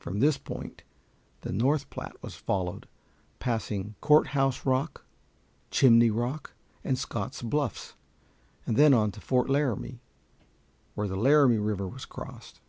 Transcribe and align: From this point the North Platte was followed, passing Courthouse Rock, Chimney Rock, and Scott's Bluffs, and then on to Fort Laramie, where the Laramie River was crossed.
From 0.00 0.18
this 0.18 0.38
point 0.38 0.82
the 1.42 1.52
North 1.52 1.88
Platte 1.88 2.20
was 2.20 2.34
followed, 2.34 2.88
passing 3.38 3.94
Courthouse 4.00 4.66
Rock, 4.66 5.04
Chimney 5.70 6.10
Rock, 6.10 6.52
and 6.82 6.98
Scott's 6.98 7.42
Bluffs, 7.42 7.94
and 8.66 8.76
then 8.76 8.92
on 8.92 9.12
to 9.12 9.20
Fort 9.20 9.48
Laramie, 9.48 10.00
where 10.96 11.06
the 11.06 11.14
Laramie 11.14 11.58
River 11.58 11.86
was 11.86 12.06
crossed. 12.06 12.60